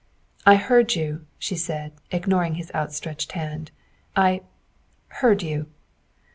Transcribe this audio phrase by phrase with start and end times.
[0.47, 3.69] "I heard you," she said, ignoring his outstretched hand,"
[4.31, 4.41] I
[5.09, 5.67] heard you!"